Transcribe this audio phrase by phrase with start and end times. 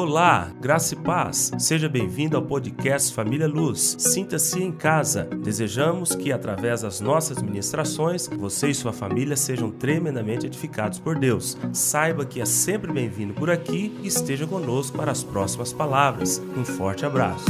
[0.00, 1.50] Olá, graça e paz.
[1.58, 3.96] Seja bem-vindo ao podcast Família Luz.
[3.98, 5.24] Sinta-se em casa.
[5.24, 11.58] Desejamos que, através das nossas ministrações, você e sua família sejam tremendamente edificados por Deus.
[11.72, 16.40] Saiba que é sempre bem-vindo por aqui e esteja conosco para as próximas palavras.
[16.56, 17.46] Um forte abraço.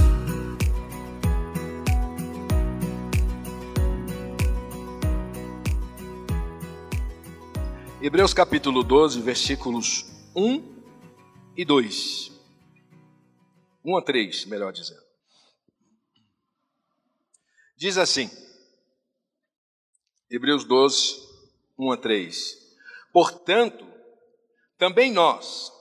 [8.01, 10.63] Hebreus capítulo 12, versículos 1
[11.55, 12.38] e 2.
[13.85, 15.03] 1 a 3, melhor dizendo.
[17.77, 18.29] Diz assim,
[20.31, 21.23] Hebreus 12,
[21.79, 22.59] 1 a 3.
[23.13, 23.87] Portanto,
[24.77, 25.73] também nós,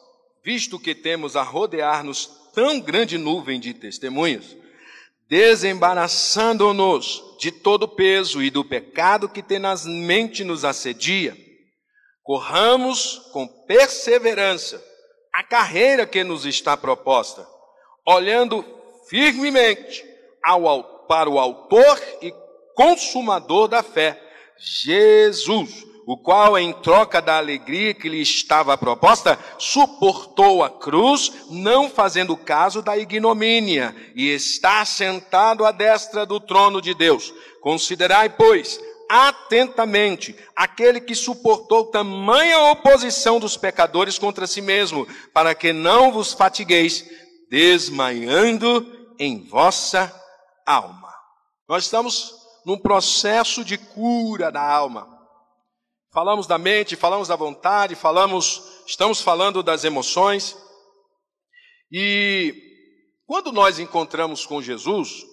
[0.43, 4.55] visto que temos a rodear-nos tão grande nuvem de testemunhas,
[5.27, 11.35] desembaraçando-nos de todo o peso e do pecado que tenazmente nos assedia,
[12.23, 14.83] corramos com perseverança
[15.33, 17.56] a carreira que nos está proposta
[18.07, 18.63] olhando
[19.09, 20.05] firmemente
[20.41, 22.33] ao, para o Autor e
[22.73, 24.21] Consumador da fé,
[24.57, 31.89] Jesus, o qual, em troca da alegria que lhe estava proposta, suportou a cruz, não
[31.89, 37.33] fazendo caso da ignomínia, e está sentado à destra do trono de Deus.
[37.61, 45.73] Considerai, pois, atentamente aquele que suportou tamanha oposição dos pecadores contra si mesmo, para que
[45.73, 47.05] não vos fatigueis
[47.49, 48.85] desmaiando
[49.19, 50.13] em vossa
[50.65, 51.13] alma.
[51.67, 52.33] Nós estamos
[52.65, 55.07] num processo de cura da alma.
[56.11, 60.57] Falamos da mente, falamos da vontade, falamos, estamos falando das emoções.
[61.91, 62.53] E
[63.25, 65.25] quando nós encontramos com Jesus,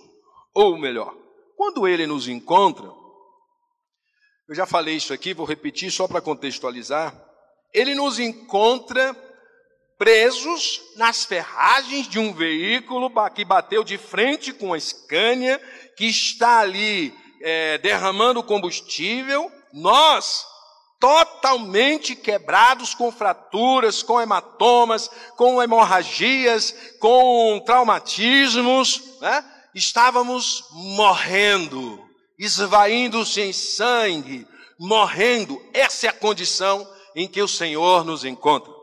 [0.54, 1.14] ou melhor,
[1.56, 2.86] quando ele nos encontra,
[4.48, 7.18] eu já falei isso aqui, vou repetir só para contextualizar.
[7.72, 9.14] Ele nos encontra
[9.98, 15.60] presos nas ferragens de um veículo que bateu de frente com a Scania,
[15.96, 20.44] que está ali é, derramando combustível, nós
[20.98, 29.44] totalmente quebrados com fraturas, com hematomas, com hemorragias, com traumatismos, né?
[29.74, 32.02] estávamos morrendo,
[32.38, 34.46] esvaindo-se em sangue,
[34.78, 35.60] morrendo.
[35.74, 38.73] Essa é a condição em que o Senhor nos encontra.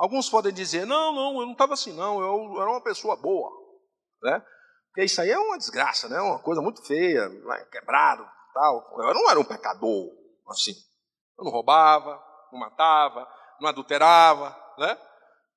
[0.00, 3.16] Alguns podem dizer, não, não, eu não estava assim, não, eu, eu, era uma pessoa
[3.16, 3.50] boa.
[4.22, 4.42] Né?
[4.86, 6.18] Porque isso aí é uma desgraça, né?
[6.22, 7.28] uma coisa muito feia,
[7.70, 8.98] quebrado, tal.
[8.98, 10.10] Eu não era um pecador,
[10.48, 10.72] assim.
[11.38, 12.18] Eu não roubava,
[12.50, 13.28] não matava,
[13.60, 14.98] não adulterava, né?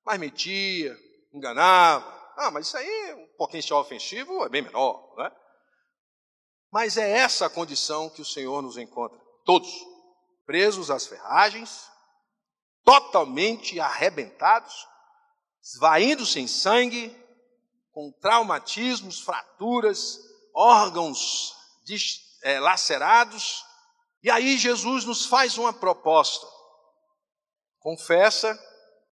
[0.04, 0.94] mas mentia,
[1.32, 2.04] enganava.
[2.36, 5.14] Ah, mas isso aí, um potencial ofensivo é bem menor.
[5.16, 5.32] Né?
[6.70, 9.18] Mas é essa a condição que o Senhor nos encontra.
[9.46, 9.70] Todos,
[10.44, 11.88] presos às ferragens,
[12.84, 14.86] totalmente arrebentados,
[15.62, 17.16] esvaindo sem sangue,
[17.90, 20.20] com traumatismos, fraturas,
[20.54, 21.54] órgãos
[22.42, 23.64] é, lacerados.
[24.22, 26.46] E aí Jesus nos faz uma proposta:
[27.78, 28.58] confessa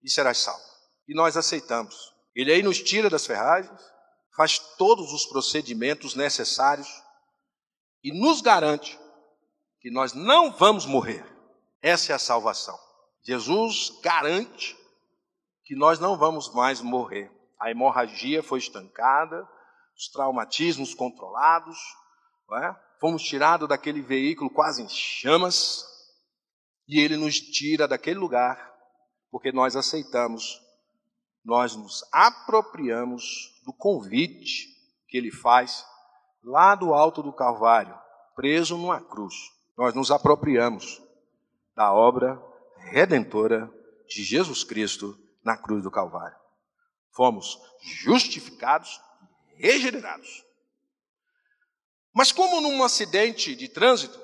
[0.04, 0.64] e serás salvo.
[1.08, 2.12] E nós aceitamos.
[2.36, 3.80] Ele aí nos tira das ferragens,
[4.36, 6.88] faz todos os procedimentos necessários
[8.04, 9.00] e nos garante
[9.80, 11.26] que nós não vamos morrer.
[11.82, 12.80] Essa é a salvação.
[13.24, 14.78] Jesus garante
[15.64, 17.32] que nós não vamos mais morrer.
[17.60, 19.48] A hemorragia foi estancada,
[19.96, 21.78] os traumatismos controlados,
[22.54, 22.76] é?
[23.00, 25.86] fomos tirados daquele veículo quase em chamas,
[26.88, 28.74] e ele nos tira daquele lugar,
[29.30, 30.60] porque nós aceitamos,
[31.46, 34.68] nós nos apropriamos do convite
[35.08, 35.86] que ele faz
[36.44, 37.98] lá do alto do Calvário,
[38.36, 39.36] preso numa cruz.
[39.78, 41.02] Nós nos apropriamos
[41.76, 42.51] da obra
[42.90, 43.72] redentora
[44.08, 46.38] de Jesus Cristo na cruz do Calvário.
[47.14, 47.60] Fomos
[48.04, 49.00] justificados,
[49.58, 50.44] regenerados.
[52.14, 54.20] Mas como num acidente de trânsito,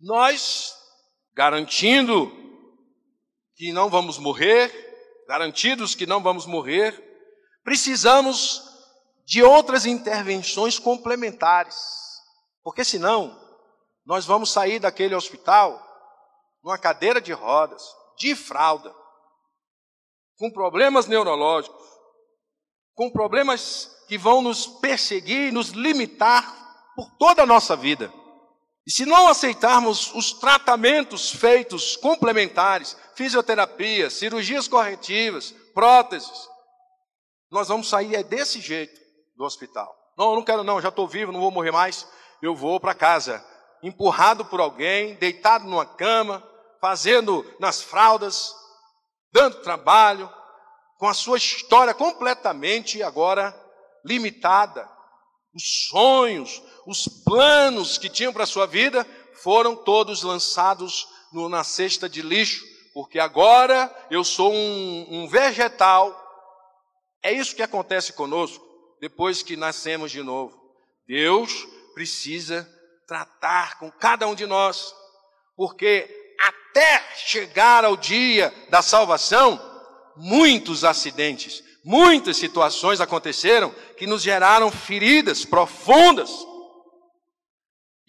[0.00, 0.74] nós,
[1.32, 2.30] garantindo
[3.54, 4.72] que não vamos morrer,
[5.28, 7.00] garantidos que não vamos morrer,
[7.62, 8.62] precisamos
[9.24, 11.76] de outras intervenções complementares.
[12.62, 13.40] Porque senão,
[14.04, 15.82] nós vamos sair daquele hospital
[16.64, 17.82] numa cadeira de rodas,
[18.18, 18.92] de fralda,
[20.38, 21.84] com problemas neurológicos,
[22.94, 28.12] com problemas que vão nos perseguir, nos limitar por toda a nossa vida.
[28.86, 36.48] E se não aceitarmos os tratamentos feitos complementares, fisioterapia, cirurgias corretivas, próteses,
[37.50, 38.98] nós vamos sair é desse jeito
[39.36, 39.94] do hospital.
[40.16, 42.06] Não, eu não quero não, já estou vivo, não vou morrer mais,
[42.40, 43.44] eu vou para casa,
[43.82, 46.42] empurrado por alguém, deitado numa cama,
[46.84, 48.54] fazendo nas fraldas,
[49.32, 50.30] dando trabalho,
[50.98, 53.58] com a sua história completamente agora
[54.04, 54.86] limitada.
[55.54, 59.06] Os sonhos, os planos que tinham para a sua vida
[59.42, 66.14] foram todos lançados no, na cesta de lixo, porque agora eu sou um, um vegetal.
[67.22, 68.62] É isso que acontece conosco
[69.00, 70.54] depois que nascemos de novo.
[71.08, 72.70] Deus precisa
[73.08, 74.94] tratar com cada um de nós,
[75.56, 76.23] porque
[76.74, 79.60] até chegar ao dia da salvação,
[80.16, 86.30] muitos acidentes, muitas situações aconteceram que nos geraram feridas profundas.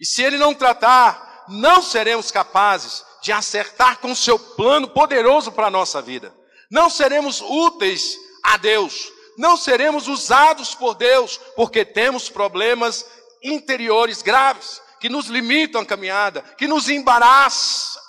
[0.00, 5.68] E se Ele não tratar, não seremos capazes de acertar com seu plano poderoso para
[5.68, 6.34] a nossa vida.
[6.68, 9.12] Não seremos úteis a Deus.
[9.38, 13.06] Não seremos usados por Deus porque temos problemas
[13.44, 18.05] interiores graves que nos limitam a caminhada, que nos embaraçam.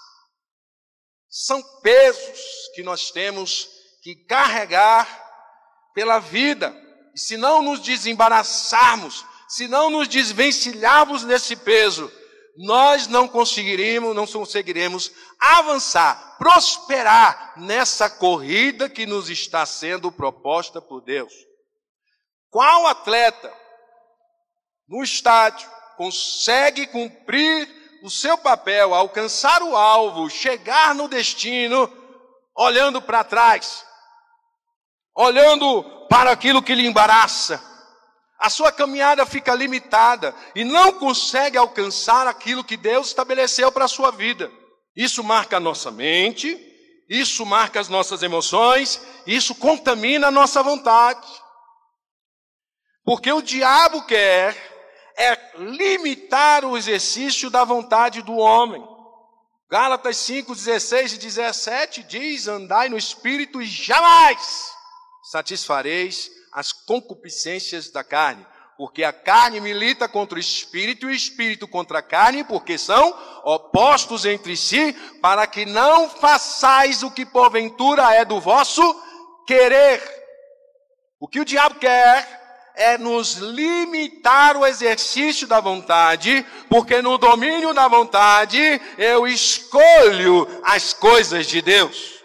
[1.40, 2.40] São pesos
[2.74, 3.70] que nós temos
[4.02, 5.08] que carregar
[5.94, 6.76] pela vida.
[7.14, 12.12] E se não nos desembaraçarmos, se não nos desvencilharmos desse peso,
[12.58, 21.02] nós não conseguiremos, não conseguiremos avançar, prosperar nessa corrida que nos está sendo proposta por
[21.02, 21.32] Deus.
[22.50, 23.54] Qual atleta
[24.90, 31.92] no estádio consegue cumprir o seu papel, alcançar o alvo, chegar no destino,
[32.56, 33.86] olhando para trás,
[35.16, 37.64] olhando para aquilo que lhe embaraça.
[38.40, 43.90] A sua caminhada fica limitada e não consegue alcançar aquilo que Deus estabeleceu para a
[43.90, 44.52] sua vida.
[44.96, 46.58] Isso marca a nossa mente,
[47.10, 51.28] isso marca as nossas emoções, isso contamina a nossa vontade.
[53.04, 54.77] Porque o diabo quer
[55.18, 58.86] é limitar o exercício da vontade do homem.
[59.70, 64.72] Gálatas 5, 16 e 17 diz: Andai no espírito e jamais
[65.24, 68.46] satisfareis as concupiscências da carne.
[68.78, 73.10] Porque a carne milita contra o espírito e o espírito contra a carne, porque são
[73.44, 78.82] opostos entre si, para que não façais o que porventura é do vosso
[79.48, 80.00] querer.
[81.20, 82.37] O que o diabo quer
[82.78, 88.60] é nos limitar o exercício da vontade, porque no domínio da vontade
[89.00, 92.18] eu escolho as coisas de Deus.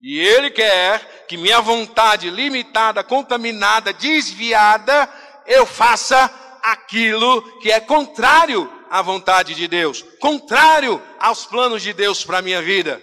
[0.00, 5.08] E Ele quer que minha vontade limitada, contaminada, desviada,
[5.46, 6.30] eu faça
[6.62, 12.42] aquilo que é contrário à vontade de Deus, contrário aos planos de Deus para a
[12.42, 13.02] minha vida.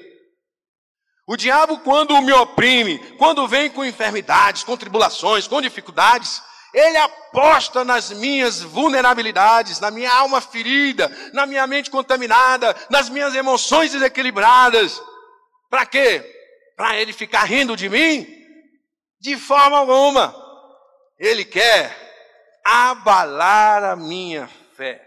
[1.28, 6.42] O diabo, quando me oprime, quando vem com enfermidades, com tribulações, com dificuldades,
[6.74, 13.36] ele aposta nas minhas vulnerabilidades, na minha alma ferida, na minha mente contaminada, nas minhas
[13.36, 15.00] emoções desequilibradas.
[15.70, 16.24] Para quê?
[16.75, 18.28] Para ele ficar rindo de mim?
[19.22, 20.36] De forma alguma.
[21.20, 21.96] Ele quer
[22.66, 25.00] abalar a minha fé.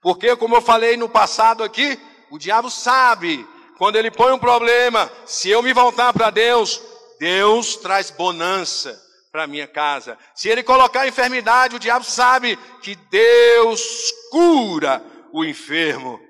[0.00, 3.46] Porque, como eu falei no passado aqui, o diabo sabe,
[3.76, 6.80] quando ele põe um problema, se eu me voltar para Deus,
[7.18, 9.03] Deus traz bonança
[9.34, 10.16] para minha casa.
[10.32, 13.82] Se ele colocar enfermidade, o diabo sabe que Deus
[14.30, 15.02] cura
[15.32, 16.20] o enfermo.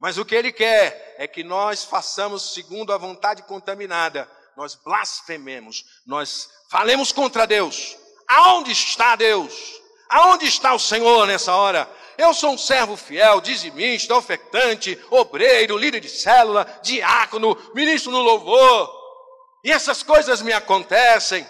[0.00, 4.28] Mas o que ele quer é que nós façamos segundo a vontade contaminada.
[4.56, 7.96] Nós blasfememos, nós falemos contra Deus.
[8.26, 9.80] Aonde está Deus?
[10.08, 11.88] Aonde está o Senhor nessa hora?
[12.18, 18.92] Eu sou um servo fiel, dizimista, ofertante, obreiro, líder de célula, diácono, ministro no louvor.
[19.62, 21.46] E essas coisas me acontecem.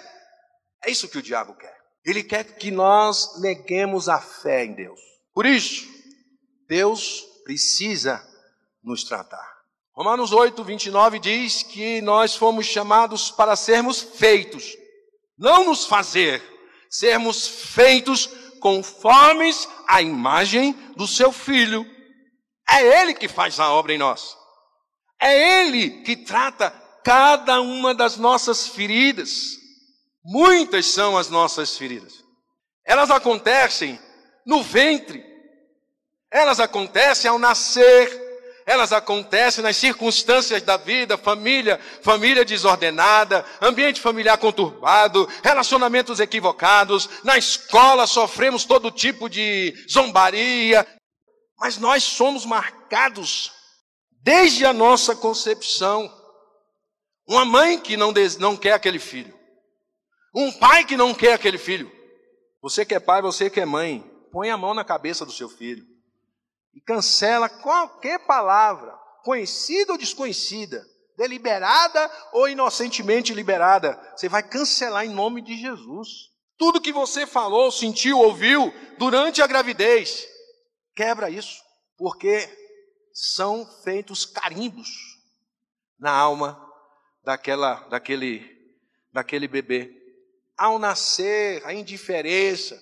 [0.84, 1.76] É isso que o diabo quer.
[2.04, 5.00] Ele quer que nós neguemos a fé em Deus.
[5.34, 5.86] Por isso,
[6.68, 8.24] Deus precisa
[8.82, 9.56] nos tratar.
[9.92, 14.76] Romanos 8, 29 diz que nós fomos chamados para sermos feitos,
[15.38, 16.42] não nos fazer,
[16.90, 18.26] sermos feitos
[18.60, 21.84] conformes à imagem do seu filho.
[22.68, 24.36] É ele que faz a obra em nós.
[25.20, 26.70] É ele que trata
[27.02, 29.65] cada uma das nossas feridas.
[30.28, 32.24] Muitas são as nossas feridas.
[32.84, 33.96] Elas acontecem
[34.44, 35.24] no ventre,
[36.28, 38.26] elas acontecem ao nascer,
[38.66, 47.38] elas acontecem nas circunstâncias da vida, família, família desordenada, ambiente familiar conturbado, relacionamentos equivocados, na
[47.38, 50.84] escola sofremos todo tipo de zombaria,
[51.56, 53.52] mas nós somos marcados
[54.24, 56.12] desde a nossa concepção.
[57.28, 59.35] Uma mãe que não, não quer aquele filho,
[60.36, 61.90] um pai que não quer aquele filho.
[62.60, 65.48] Você que é pai, você que é mãe, põe a mão na cabeça do seu
[65.48, 65.82] filho
[66.74, 68.92] e cancela qualquer palavra,
[69.24, 70.84] conhecida ou desconhecida,
[71.16, 76.08] deliberada ou inocentemente liberada, você vai cancelar em nome de Jesus.
[76.58, 80.26] Tudo que você falou, sentiu, ouviu durante a gravidez,
[80.94, 81.62] quebra isso,
[81.96, 82.46] porque
[83.14, 84.88] são feitos carimbos
[85.98, 86.62] na alma
[87.24, 88.46] daquela, daquele,
[89.12, 90.05] daquele bebê.
[90.56, 92.80] Ao nascer, a indiferença,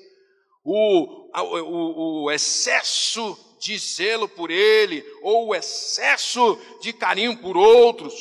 [0.64, 8.14] o, o, o excesso de zelo por ele, ou o excesso de carinho por outros.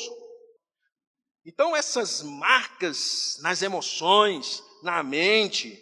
[1.44, 5.78] Então, essas marcas nas emoções, na mente,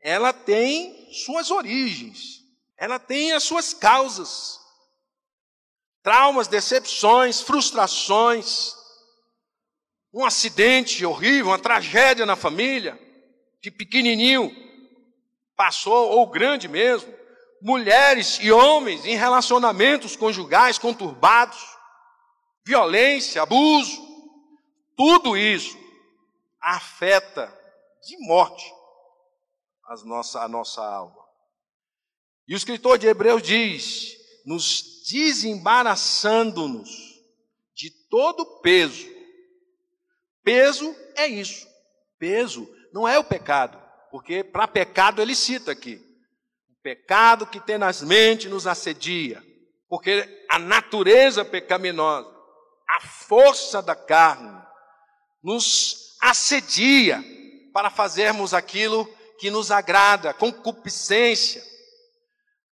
[0.00, 2.40] ela tem suas origens,
[2.76, 4.60] ela tem as suas causas.
[6.02, 8.74] Traumas, decepções, frustrações,
[10.14, 12.96] um acidente horrível, uma tragédia na família,
[13.60, 14.54] que pequenininho
[15.56, 17.12] passou, ou grande mesmo,
[17.60, 21.58] mulheres e homens em relacionamentos conjugais conturbados,
[22.64, 24.00] violência, abuso,
[24.96, 25.76] tudo isso
[26.60, 27.52] afeta
[28.06, 28.72] de morte
[29.86, 31.22] as nossa, a nossa alma.
[32.46, 34.16] E o escritor de Hebreus diz:
[34.46, 36.88] nos desembaraçando-nos
[37.74, 39.13] de todo peso.
[40.44, 41.66] Peso é isso.
[42.18, 46.04] Peso não é o pecado, porque para pecado ele cita aqui
[46.84, 49.42] pecado que tenazmente nos assedia,
[49.88, 52.28] porque a natureza pecaminosa,
[52.86, 54.62] a força da carne,
[55.42, 57.24] nos assedia
[57.72, 59.06] para fazermos aquilo
[59.38, 61.62] que nos agrada, concupiscência.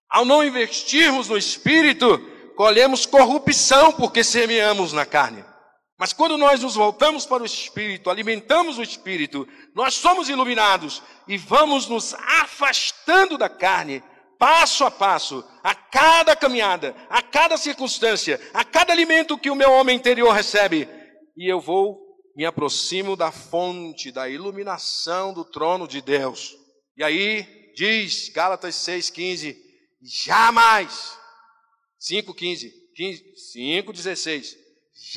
[0.10, 2.18] Ao não investirmos no espírito,
[2.56, 5.44] colhemos corrupção porque semeamos na carne.
[5.98, 11.38] Mas quando nós nos voltamos para o Espírito, alimentamos o Espírito, nós somos iluminados e
[11.38, 14.04] vamos nos afastando da carne,
[14.38, 19.72] passo a passo, a cada caminhada, a cada circunstância, a cada alimento que o meu
[19.72, 20.88] homem interior recebe,
[21.36, 22.00] e eu vou,
[22.36, 26.56] me aproximo da fonte, da iluminação do trono de Deus.
[26.96, 29.58] E aí diz Gálatas 6,15,
[30.04, 31.18] jamais,
[32.00, 32.72] 5,15,
[33.56, 34.67] 5,16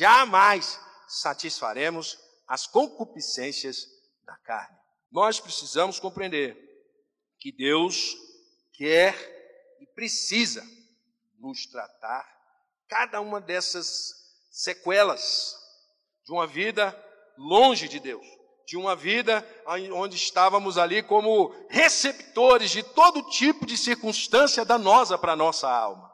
[0.01, 2.17] jamais satisfaremos
[2.47, 3.85] as concupiscências
[4.25, 4.75] da carne.
[5.11, 6.57] Nós precisamos compreender
[7.39, 8.15] que Deus
[8.73, 9.13] quer
[9.79, 10.65] e precisa
[11.39, 12.25] nos tratar
[12.89, 14.11] cada uma dessas
[14.49, 15.53] sequelas
[16.25, 16.97] de uma vida
[17.37, 18.25] longe de Deus,
[18.65, 19.45] de uma vida
[19.93, 26.11] onde estávamos ali como receptores de todo tipo de circunstância danosa para a nossa alma,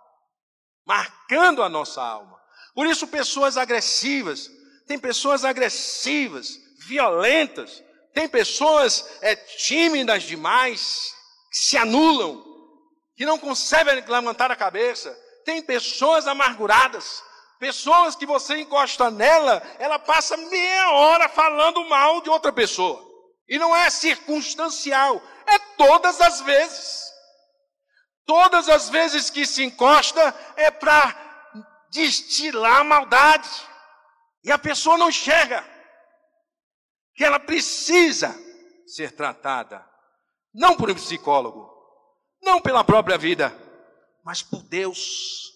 [0.86, 2.38] marcando a nossa alma.
[2.77, 4.51] Por isso, pessoas agressivas,
[4.86, 11.12] tem pessoas agressivas, violentas, tem pessoas é, tímidas demais,
[11.50, 12.46] que se anulam,
[13.15, 15.10] que não conseguem levantar a cabeça,
[15.43, 17.24] tem pessoas amarguradas,
[17.60, 23.03] pessoas que você encosta nela, ela passa meia hora falando mal de outra pessoa.
[23.50, 27.07] E não é circunstancial, é todas as vezes.
[28.24, 31.26] Todas as vezes que se encosta é para
[31.91, 33.50] destilar maldade.
[34.44, 35.65] E a pessoa não enxerga
[37.13, 38.36] que ela precisa
[38.86, 39.86] ser tratada,
[40.53, 41.70] não por um psicólogo,
[42.41, 43.53] não pela própria vida,
[44.24, 45.51] mas por Deus,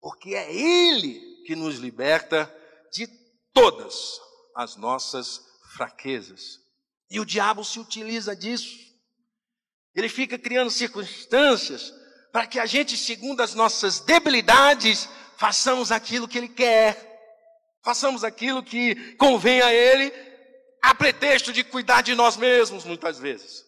[0.00, 2.54] porque é Ele que nos liberta
[2.92, 3.06] de
[3.52, 4.20] todas
[4.54, 5.40] as nossas
[5.74, 6.60] fraquezas.
[7.10, 8.76] E o diabo se utiliza disso.
[9.94, 11.92] Ele fica criando circunstâncias
[12.32, 16.96] para que a gente, segundo as nossas debilidades, façamos aquilo que Ele quer,
[17.84, 20.12] façamos aquilo que convém a Ele,
[20.82, 23.64] a pretexto de cuidar de nós mesmos, muitas vezes.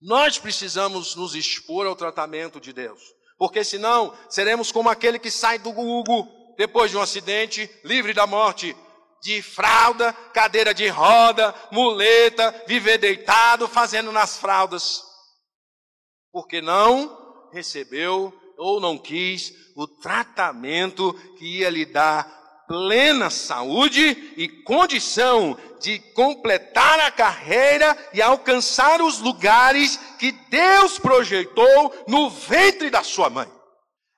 [0.00, 3.00] Nós precisamos nos expor ao tratamento de Deus,
[3.38, 6.26] porque senão seremos como aquele que sai do Google
[6.56, 8.76] depois de um acidente, livre da morte,
[9.22, 15.02] de fralda, cadeira de roda, muleta, viver deitado, fazendo nas fraldas,
[16.32, 24.48] porque não recebeu ou não quis o tratamento que ia lhe dar plena saúde e
[24.48, 33.02] condição de completar a carreira e alcançar os lugares que Deus projetou no ventre da
[33.02, 33.50] sua mãe.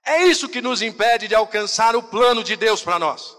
[0.07, 3.35] É isso que nos impede de alcançar o plano de Deus para nós.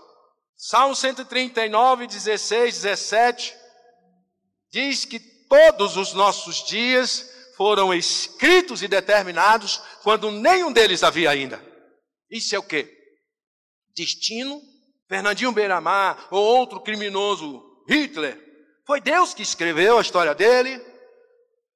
[0.57, 3.55] Salmo 139, 16, 17
[4.71, 11.63] diz que todos os nossos dias foram escritos e determinados quando nenhum deles havia ainda.
[12.29, 12.91] Isso é o que?
[13.95, 14.61] Destino?
[15.07, 18.41] Fernandinho Beiramar ou outro criminoso Hitler?
[18.85, 20.81] Foi Deus que escreveu a história dele?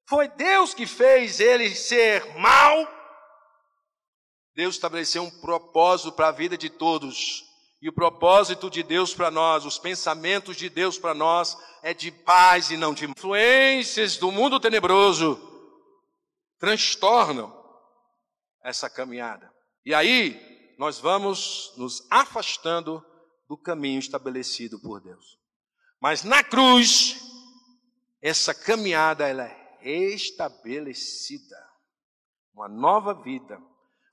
[0.07, 2.87] Foi Deus que fez ele ser mal?
[4.55, 7.45] Deus estabeleceu um propósito para a vida de todos
[7.81, 12.11] E o propósito de Deus para nós, os pensamentos de Deus para nós é de
[12.11, 15.48] paz e não de influências do mundo tenebroso
[16.59, 17.57] transtornam
[18.63, 19.51] essa caminhada.
[19.85, 23.03] E aí nós vamos nos afastando
[23.47, 25.39] do caminho estabelecido por Deus.
[25.99, 27.21] Mas na cruz
[28.21, 31.57] essa caminhada ela é restabelecida.
[32.53, 33.59] Uma nova vida,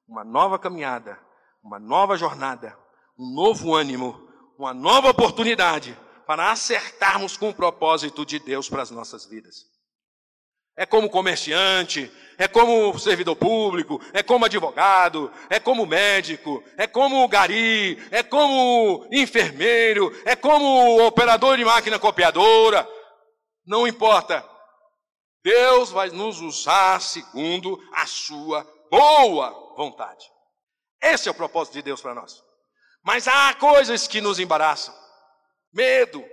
[0.06, 1.20] uma nova caminhada,
[1.62, 2.78] uma nova jornada
[3.18, 8.90] um novo ânimo, uma nova oportunidade para acertarmos com o propósito de Deus para as
[8.90, 9.64] nossas vidas.
[10.76, 17.26] É como comerciante, é como servidor público, é como advogado, é como médico, é como
[17.28, 22.86] gari, é como enfermeiro, é como operador de máquina copiadora.
[23.64, 24.44] Não importa.
[25.42, 30.24] Deus vai nos usar segundo a sua boa vontade.
[31.00, 32.42] Esse é o propósito de Deus para nós.
[33.02, 34.94] Mas há coisas que nos embaraçam:
[35.72, 36.24] medo,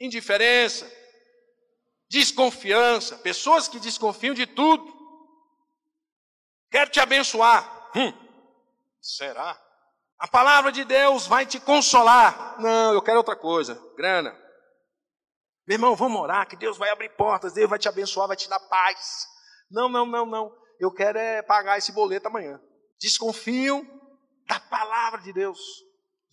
[0.00, 0.90] indiferença,
[2.14, 4.84] desconfiança, pessoas que desconfiam de tudo.
[6.70, 7.90] Quero te abençoar.
[7.96, 8.12] Hum,
[9.00, 9.60] será?
[10.18, 12.60] A palavra de Deus vai te consolar.
[12.60, 13.80] Não, eu quero outra coisa.
[13.96, 14.30] Grana.
[15.66, 18.48] Meu irmão, vamos orar, que Deus vai abrir portas, Deus vai te abençoar, vai te
[18.48, 19.26] dar paz.
[19.70, 20.56] Não, não, não, não.
[20.78, 22.60] Eu quero é pagar esse boleto amanhã.
[23.00, 23.84] Desconfiam
[24.46, 25.58] da palavra de Deus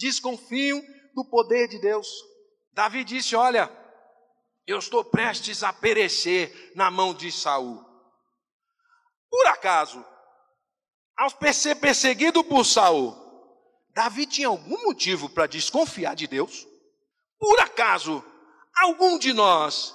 [0.01, 0.81] desconfiam
[1.13, 2.07] do poder de Deus.
[2.73, 3.67] Davi disse: Olha,
[4.71, 7.83] eu estou prestes a perecer na mão de Saul.
[9.29, 10.03] Por acaso,
[11.17, 13.15] ao ser perseguido por Saul,
[13.93, 16.67] Davi tinha algum motivo para desconfiar de Deus?
[17.39, 18.23] Por acaso,
[18.75, 19.93] algum de nós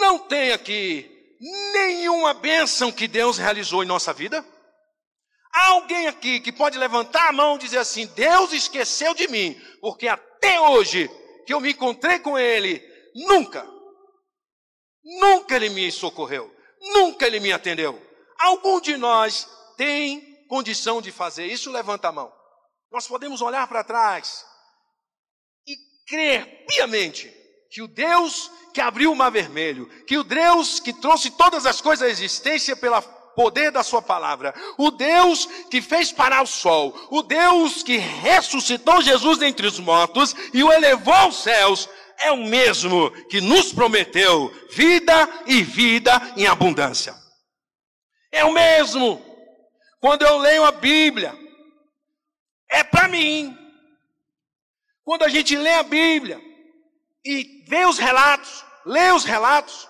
[0.00, 1.36] não tem aqui
[1.72, 4.44] nenhuma bênção que Deus realizou em nossa vida?
[5.52, 9.60] Há alguém aqui que pode levantar a mão e dizer assim: Deus esqueceu de mim,
[9.80, 11.08] porque até hoje
[11.46, 12.82] que eu me encontrei com Ele,
[13.14, 13.64] nunca,
[15.04, 18.00] nunca Ele me socorreu, nunca Ele me atendeu.
[18.38, 21.70] Algum de nós tem condição de fazer isso?
[21.70, 22.32] Levanta a mão.
[22.90, 24.44] Nós podemos olhar para trás
[25.66, 25.74] e
[26.06, 27.32] crer piamente
[27.70, 31.80] que o Deus que abriu o mar vermelho, que o Deus que trouxe todas as
[31.80, 36.94] coisas à existência pela poder da Sua palavra, o Deus que fez parar o sol,
[37.10, 41.88] o Deus que ressuscitou Jesus dentre os mortos e o elevou aos céus,
[42.20, 47.14] é o mesmo que nos prometeu vida e vida em abundância.
[48.30, 49.24] É o mesmo.
[50.00, 51.34] Quando eu leio a Bíblia,
[52.68, 53.56] é para mim.
[55.04, 56.40] Quando a gente lê a Bíblia
[57.24, 59.88] e vê os relatos, lê os relatos,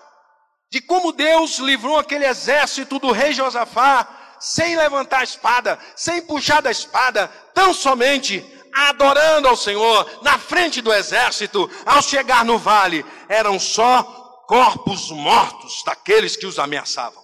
[0.69, 6.61] de como Deus livrou aquele exército do rei Josafá, sem levantar a espada, sem puxar
[6.61, 8.43] da espada, tão somente
[8.75, 14.03] adorando ao Senhor na frente do exército, ao chegar no vale, eram só
[14.47, 17.23] corpos mortos daqueles que os ameaçavam.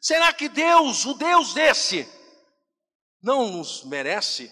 [0.00, 2.08] Será que Deus, o Deus desse,
[3.20, 4.50] não nos merece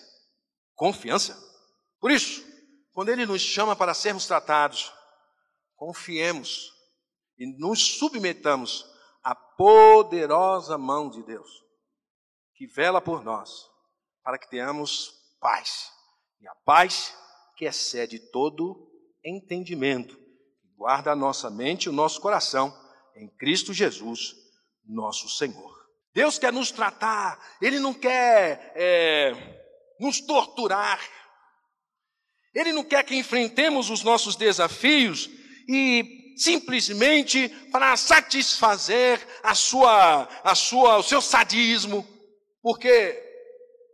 [0.74, 1.38] confiança?
[2.00, 2.44] Por isso,
[2.92, 4.92] quando Ele nos chama para sermos tratados,
[5.76, 6.72] confiemos
[7.38, 8.84] e nos submetamos
[9.22, 11.48] à poderosa mão de Deus,
[12.54, 13.50] que vela por nós,
[14.22, 15.99] para que tenhamos paz.
[16.40, 17.14] E a paz
[17.56, 18.88] que excede todo
[19.22, 20.18] entendimento,
[20.76, 22.74] guarda a nossa mente e o nosso coração
[23.14, 24.34] em Cristo Jesus,
[24.86, 25.78] nosso Senhor.
[26.14, 29.32] Deus quer nos tratar, Ele não quer é,
[30.00, 30.98] nos torturar,
[32.54, 35.28] Ele não quer que enfrentemos os nossos desafios
[35.68, 42.06] e simplesmente para satisfazer a sua, a sua, o seu sadismo,
[42.62, 43.22] porque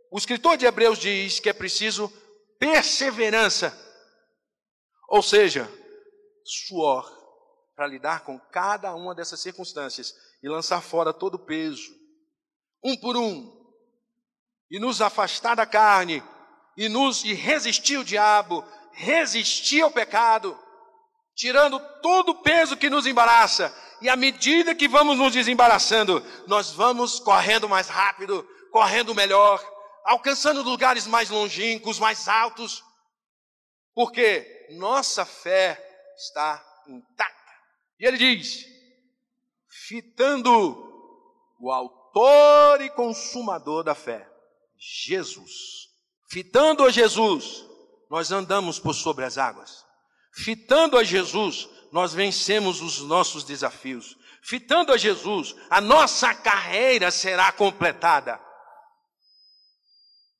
[0.09, 2.11] o escritor de Hebreus diz que é preciso
[2.59, 3.77] perseverança,
[5.07, 5.71] ou seja,
[6.43, 7.09] suor,
[7.75, 11.95] para lidar com cada uma dessas circunstâncias e lançar fora todo o peso,
[12.83, 13.55] um por um,
[14.69, 16.23] e nos afastar da carne,
[16.75, 20.57] e nos e resistir ao diabo, resistir ao pecado
[21.37, 23.73] tirando todo o peso que nos embaraça.
[24.01, 29.63] E à medida que vamos nos desembaraçando, nós vamos correndo mais rápido, correndo melhor,
[30.07, 32.81] alcançando lugares mais longínquos, mais altos.
[33.93, 35.83] Porque nossa fé
[36.15, 37.51] está intacta.
[37.99, 38.65] E ele diz:
[39.87, 40.85] fitando
[41.59, 44.27] o autor e consumador da fé,
[44.77, 45.87] Jesus.
[46.29, 47.65] Fitando a Jesus,
[48.09, 49.85] nós andamos por sobre as águas.
[50.33, 54.15] Fitando a Jesus, nós vencemos os nossos desafios.
[54.43, 58.46] Fitando a Jesus, a nossa carreira será completada.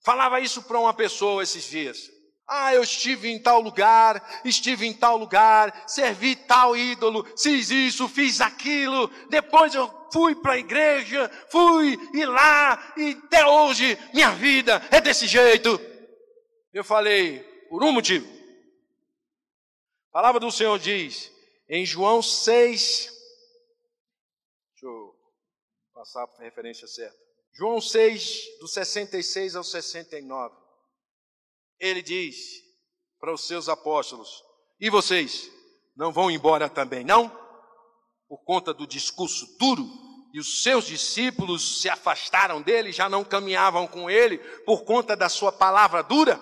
[0.08, 2.10] Falava isso para uma pessoa esses dias.
[2.48, 8.08] Ah, eu estive em tal lugar, estive em tal lugar, servi tal ídolo, fiz isso,
[8.08, 14.32] fiz aquilo, depois eu fui para a igreja, fui e lá, e até hoje minha
[14.32, 15.78] vida é desse jeito.
[16.72, 17.40] Eu falei,
[17.70, 18.26] por um motivo.
[20.08, 21.30] A palavra do Senhor diz,
[21.68, 23.12] em João 6,
[24.72, 25.14] deixa eu
[25.94, 27.27] passar a referência certa.
[27.58, 30.56] João 6, do 66 ao 69.
[31.80, 32.36] Ele diz
[33.20, 34.30] para os seus apóstolos:
[34.80, 35.50] E vocês
[35.96, 37.30] não vão embora também, não?
[38.30, 39.90] Por conta do discurso duro,
[40.34, 45.28] e os seus discípulos se afastaram dele, já não caminhavam com ele por conta da
[45.28, 46.40] sua palavra dura.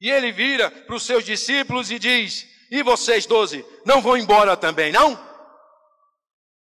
[0.00, 4.56] E ele vira para os seus discípulos e diz: E vocês, doze, não vão embora
[4.56, 5.12] também, não?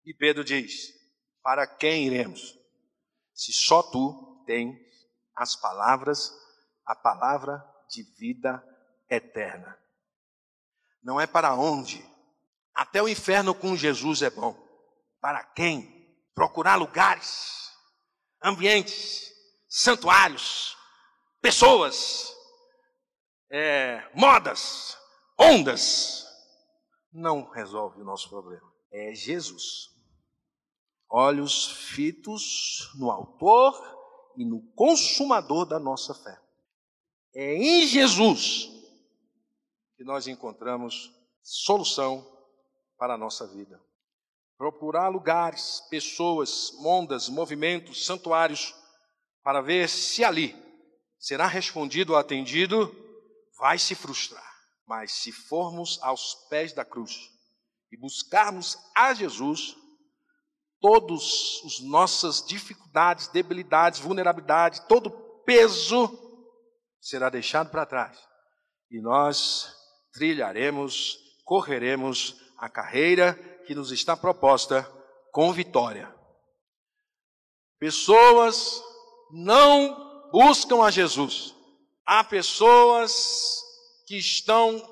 [0.06, 0.92] E Pedro diz:
[1.42, 2.63] Para quem iremos?
[3.34, 4.78] Se só tu tens
[5.34, 6.32] as palavras,
[6.86, 8.62] a palavra de vida
[9.10, 9.76] eterna.
[11.02, 12.04] Não é para onde.
[12.74, 14.56] Até o inferno com Jesus é bom.
[15.20, 15.92] Para quem?
[16.34, 17.72] Procurar lugares,
[18.42, 19.32] ambientes,
[19.68, 20.76] santuários,
[21.40, 22.34] pessoas,
[23.50, 24.96] é, modas,
[25.38, 26.24] ondas.
[27.12, 28.72] Não resolve o nosso problema.
[28.90, 29.93] É Jesus
[31.08, 33.74] olhos fitos no Autor
[34.36, 36.40] e no Consumador da nossa fé.
[37.34, 38.70] É em Jesus
[39.96, 41.12] que nós encontramos
[41.42, 42.26] solução
[42.96, 43.80] para a nossa vida.
[44.56, 48.74] Procurar lugares, pessoas, mondas, movimentos, santuários,
[49.42, 50.56] para ver se ali
[51.18, 52.94] será respondido ou atendido,
[53.58, 54.44] vai se frustrar.
[54.86, 57.30] Mas se formos aos pés da cruz
[57.90, 59.76] e buscarmos a Jesus,
[60.84, 65.08] todas as nossas dificuldades, debilidades, vulnerabilidade, todo
[65.46, 66.10] peso
[67.00, 68.18] será deixado para trás.
[68.90, 69.74] E nós
[70.12, 73.32] trilharemos, correremos a carreira
[73.66, 74.82] que nos está proposta
[75.32, 76.14] com vitória.
[77.78, 78.82] Pessoas
[79.30, 81.54] não buscam a Jesus.
[82.04, 83.58] Há pessoas
[84.06, 84.82] que estão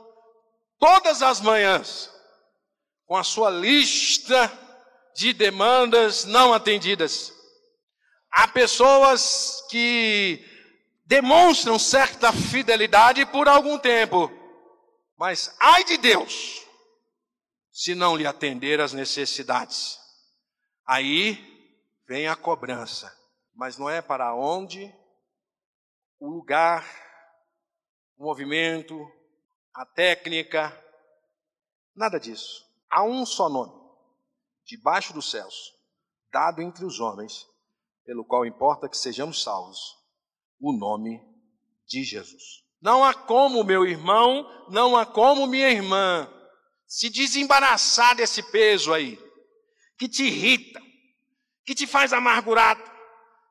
[0.78, 2.10] todas as manhãs
[3.04, 4.61] com a sua lista
[5.14, 7.32] de demandas não atendidas.
[8.30, 10.44] Há pessoas que
[11.04, 14.30] demonstram certa fidelidade por algum tempo,
[15.16, 16.66] mas ai de Deus
[17.70, 19.98] se não lhe atender às necessidades.
[20.86, 21.38] Aí
[22.06, 23.14] vem a cobrança,
[23.54, 24.92] mas não é para onde,
[26.18, 26.86] o lugar,
[28.16, 28.98] o movimento,
[29.74, 30.72] a técnica,
[31.94, 32.64] nada disso.
[32.90, 33.81] Há um só nome
[34.64, 35.54] debaixo dos céus,
[36.32, 37.46] dado entre os homens,
[38.04, 39.78] pelo qual importa que sejamos salvos,
[40.60, 41.20] o nome
[41.86, 42.62] de Jesus.
[42.80, 46.28] Não há como, meu irmão, não há como, minha irmã,
[46.86, 49.18] se desembaraçar desse peso aí,
[49.96, 50.80] que te irrita,
[51.64, 52.82] que te faz amargurado,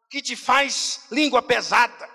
[0.10, 2.11] que te faz língua pesada,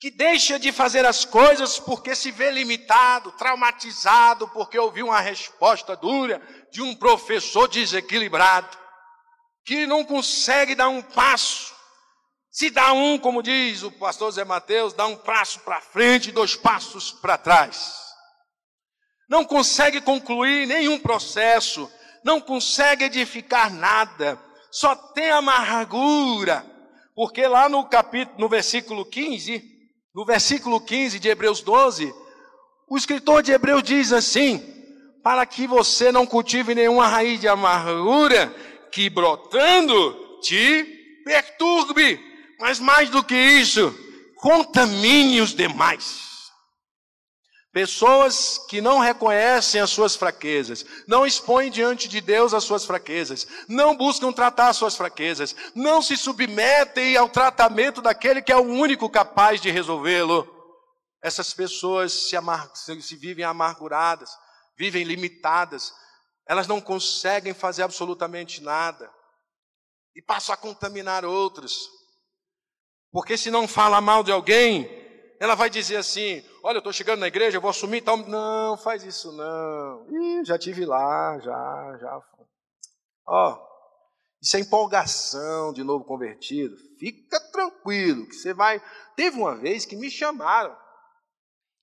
[0.00, 5.94] que deixa de fazer as coisas porque se vê limitado, traumatizado, porque ouviu uma resposta
[5.94, 6.40] dura
[6.72, 8.78] de um professor desequilibrado,
[9.62, 11.74] que não consegue dar um passo.
[12.50, 16.56] Se dá um, como diz o pastor Zé Mateus, dá um passo para frente, dois
[16.56, 17.94] passos para trás.
[19.28, 21.92] Não consegue concluir nenhum processo,
[22.24, 26.64] não consegue edificar nada, só tem amargura,
[27.14, 29.69] porque lá no capítulo, no versículo 15,
[30.14, 32.12] no versículo 15 de Hebreus 12,
[32.88, 34.62] o escritor de Hebreus diz assim:
[35.22, 38.54] para que você não cultive nenhuma raiz de amargura
[38.90, 40.84] que brotando te
[41.24, 42.18] perturbe,
[42.58, 43.94] mas mais do que isso,
[44.36, 46.29] contamine os demais.
[47.72, 53.46] Pessoas que não reconhecem as suas fraquezas, não expõem diante de Deus as suas fraquezas,
[53.68, 58.64] não buscam tratar as suas fraquezas, não se submetem ao tratamento daquele que é o
[58.64, 60.48] único capaz de resolvê-lo.
[61.22, 64.30] Essas pessoas se, amar se vivem amarguradas,
[64.76, 65.92] vivem limitadas,
[66.48, 69.08] elas não conseguem fazer absolutamente nada
[70.16, 71.88] e passam a contaminar outros.
[73.12, 74.99] Porque se não fala mal de alguém,
[75.40, 78.18] ela vai dizer assim: Olha, eu estou chegando na igreja, eu vou assumir tal.
[78.18, 80.06] Não, faz isso não.
[80.10, 82.22] Ih, já tive lá, já, já.
[83.26, 83.58] Ó,
[84.42, 86.76] isso é empolgação de novo convertido.
[86.98, 88.82] Fica tranquilo, que você vai.
[89.16, 90.76] Teve uma vez que me chamaram.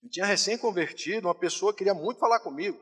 [0.04, 2.80] Eu tinha recém-convertido, uma pessoa queria muito falar comigo.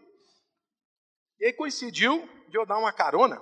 [1.39, 3.41] E aí coincidiu de eu dar uma carona.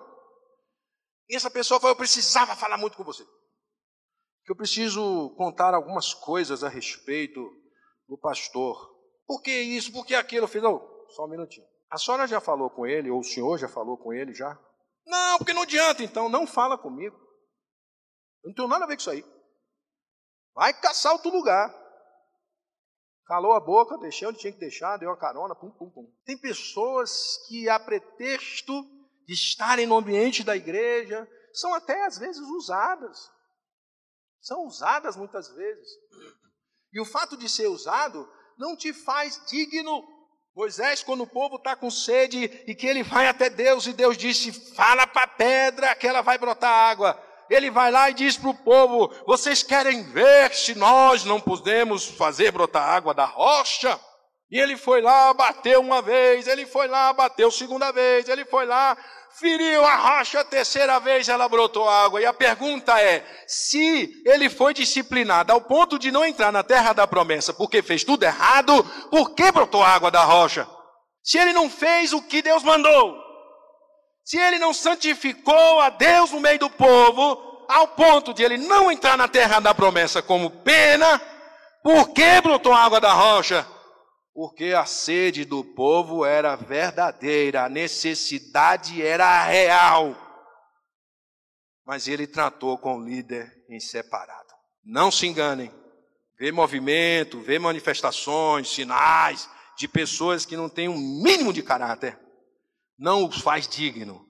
[1.27, 3.25] E essa pessoa falou: Eu precisava falar muito com você
[4.43, 7.41] que eu preciso contar algumas coisas a respeito
[8.07, 8.75] do pastor
[9.25, 9.91] Por que isso?
[9.91, 10.43] Por que aquilo?
[10.43, 11.65] Eu falei, não, só um minutinho.
[11.89, 14.59] A senhora já falou com ele, ou o senhor já falou com ele já?
[15.05, 17.15] Não, porque não adianta, então, não fala comigo.
[18.43, 19.23] Eu não tenho nada a ver com isso aí.
[20.53, 21.73] Vai caçar outro lugar.
[23.25, 26.13] Calou a boca, deixei onde tinha que deixar, deu a carona, pum, pum, pum.
[26.25, 28.73] Tem pessoas que, a pretexto
[29.25, 33.31] de estarem no ambiente da igreja, são até às vezes usadas.
[34.43, 35.87] São usadas muitas vezes.
[36.91, 40.03] E o fato de ser usado não te faz digno.
[40.53, 44.17] Moisés, quando o povo está com sede e que ele vai até Deus, e Deus
[44.17, 47.17] disse: fala para a pedra que ela vai brotar água.
[47.49, 52.05] Ele vai lá e diz para o povo: vocês querem ver se nós não podemos
[52.05, 53.97] fazer brotar água da rocha?
[54.51, 58.65] E ele foi lá, bateu uma vez, ele foi lá, bateu segunda vez, ele foi
[58.67, 58.95] lá,
[59.39, 62.21] feriu a rocha a terceira vez, ela brotou água.
[62.21, 66.93] E a pergunta é: se ele foi disciplinado ao ponto de não entrar na terra
[66.93, 70.67] da promessa porque fez tudo errado, por que brotou água da rocha?
[71.23, 73.17] Se ele não fez o que Deus mandou,
[74.23, 78.91] se ele não santificou a Deus no meio do povo, ao ponto de ele não
[78.91, 81.21] entrar na terra da promessa como pena,
[81.81, 83.65] por que brotou água da rocha?
[84.33, 90.15] Porque a sede do povo era verdadeira, a necessidade era real.
[91.85, 94.53] Mas ele tratou com o líder em separado.
[94.83, 95.71] Não se enganem.
[96.39, 102.19] Vê movimento, vê manifestações, sinais de pessoas que não têm um mínimo de caráter.
[102.97, 104.27] Não os faz digno.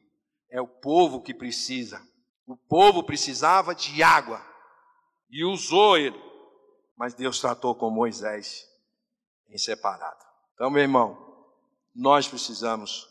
[0.50, 2.02] É o povo que precisa.
[2.46, 4.46] O povo precisava de água
[5.30, 6.22] e usou ele.
[6.98, 8.73] Mas Deus tratou com Moisés
[9.54, 10.26] em separado.
[10.56, 11.16] Então, meu irmão,
[11.96, 13.08] nós precisamos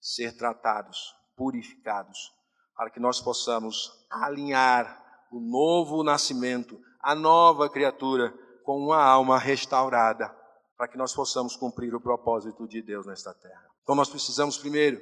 [0.00, 2.32] ser tratados, purificados,
[2.76, 8.32] para que nós possamos alinhar o novo nascimento, a nova criatura,
[8.64, 10.28] com uma alma restaurada,
[10.76, 13.66] para que nós possamos cumprir o propósito de Deus nesta terra.
[13.82, 15.00] Então, nós precisamos primeiro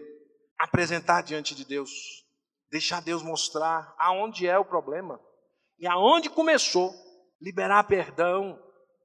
[0.58, 1.90] apresentar diante de Deus,
[2.70, 5.20] deixar Deus mostrar aonde é o problema
[5.78, 6.94] e aonde começou,
[7.40, 8.58] liberar perdão.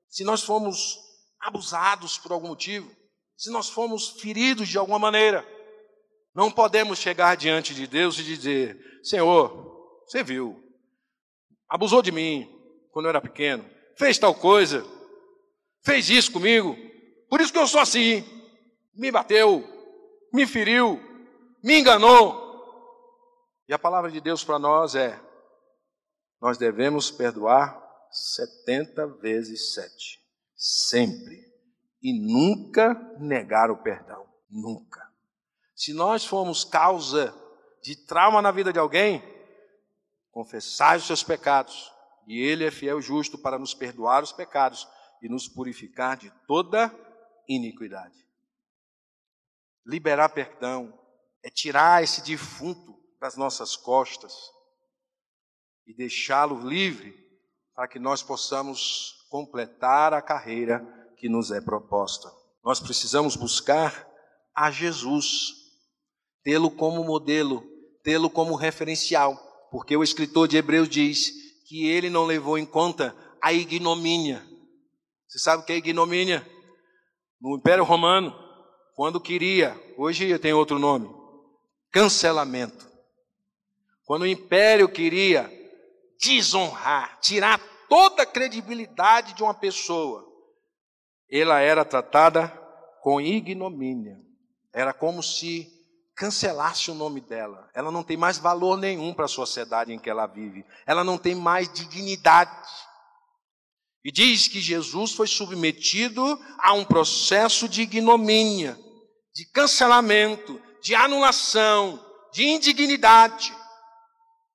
[0.08, 1.05] Se nós fomos
[1.46, 2.92] abusados por algum motivo,
[3.38, 5.48] se nós fomos feridos de alguma maneira,
[6.34, 10.60] não podemos chegar diante de Deus e dizer: Senhor, você viu,
[11.70, 12.52] abusou de mim
[12.92, 13.64] quando eu era pequeno,
[13.96, 14.84] fez tal coisa,
[15.84, 16.76] fez isso comigo,
[17.30, 18.26] por isso que eu sou assim,
[18.96, 19.64] me bateu,
[20.34, 21.00] me feriu,
[21.64, 22.44] me enganou.
[23.68, 25.20] E a palavra de Deus para nós é:
[26.42, 27.80] nós devemos perdoar
[28.12, 30.25] 70 vezes 7
[30.56, 31.44] sempre.
[32.02, 34.26] E nunca negar o perdão.
[34.50, 35.12] Nunca.
[35.76, 37.34] Se nós formos causa
[37.82, 39.24] de trauma na vida de alguém,
[40.32, 41.92] confessai os seus pecados,
[42.28, 44.88] e Ele é fiel e justo para nos perdoar os pecados
[45.22, 46.94] e nos purificar de toda
[47.48, 48.26] iniquidade.
[49.86, 50.98] Liberar perdão
[51.44, 54.34] é tirar esse defunto das nossas costas
[55.86, 57.14] e deixá-lo livre
[57.76, 60.86] para que nós possamos completar a carreira
[61.18, 62.32] que nos é proposta.
[62.64, 64.08] Nós precisamos buscar
[64.56, 65.54] a Jesus,
[66.44, 67.64] tê-lo como modelo,
[68.04, 69.36] tê-lo como referencial,
[69.72, 71.32] porque o escritor de Hebreus diz
[71.68, 74.46] que ele não levou em conta a ignomínia.
[75.28, 76.48] Você sabe o que é ignomínia?
[77.42, 78.34] No Império Romano,
[78.96, 81.10] quando queria, hoje tem outro nome,
[81.92, 82.86] cancelamento.
[84.06, 85.52] Quando o império queria
[86.20, 87.60] desonrar, tirar
[87.96, 90.28] toda a credibilidade de uma pessoa,
[91.32, 92.50] ela era tratada
[93.02, 94.18] com ignomínia.
[94.74, 95.72] Era como se
[96.14, 97.70] cancelasse o nome dela.
[97.74, 100.66] Ela não tem mais valor nenhum para a sociedade em que ela vive.
[100.86, 102.68] Ela não tem mais dignidade.
[104.04, 108.78] E diz que Jesus foi submetido a um processo de ignomínia,
[109.34, 111.98] de cancelamento, de anulação,
[112.34, 113.56] de indignidade.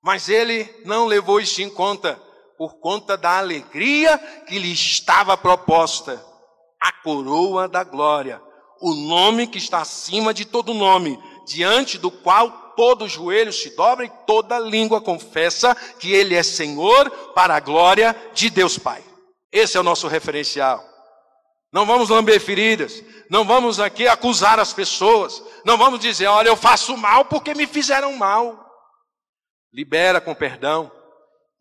[0.03, 2.21] Mas ele não levou isso em conta
[2.61, 6.23] por conta da alegria que lhe estava proposta,
[6.79, 8.39] a coroa da glória,
[8.83, 14.05] o nome que está acima de todo nome, diante do qual todo joelho se dobra
[14.05, 19.03] e toda língua confessa que Ele é Senhor para a glória de Deus Pai.
[19.51, 20.85] Esse é o nosso referencial.
[21.73, 26.57] Não vamos lamber feridas, não vamos aqui acusar as pessoas, não vamos dizer, olha, eu
[26.57, 28.67] faço mal porque me fizeram mal.
[29.73, 30.93] Libera com perdão,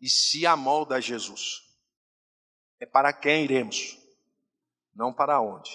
[0.00, 1.62] e se amolda a Jesus.
[2.78, 3.98] É para quem iremos,
[4.94, 5.70] não para onde.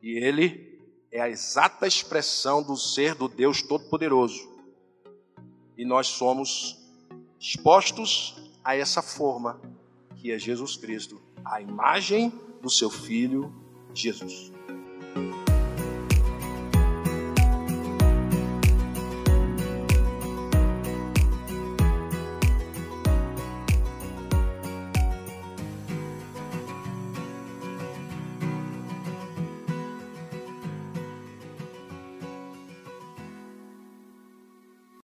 [0.00, 0.78] E Ele
[1.10, 4.52] é a exata expressão do ser do Deus Todo-Poderoso.
[5.76, 6.76] E nós somos
[7.40, 9.60] expostos a essa forma
[10.16, 13.52] que é Jesus Cristo, a imagem do seu Filho
[13.94, 14.52] Jesus.